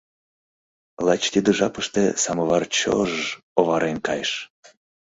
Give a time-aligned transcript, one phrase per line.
[1.05, 3.23] Лач тиде жапыште самовар чож-ж
[3.59, 4.31] оварен кайыш.